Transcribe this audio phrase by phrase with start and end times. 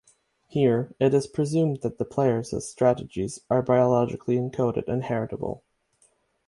[0.47, 5.63] Here, it is presumed that the players' strategies are biologically encoded and heritable.